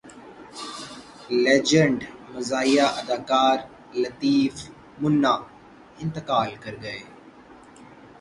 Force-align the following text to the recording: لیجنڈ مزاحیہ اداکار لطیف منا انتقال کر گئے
لیجنڈ 1.43 1.99
مزاحیہ 2.33 2.87
اداکار 2.99 3.57
لطیف 4.01 4.55
منا 5.01 5.33
انتقال 6.03 6.49
کر 6.63 6.73
گئے 6.83 6.99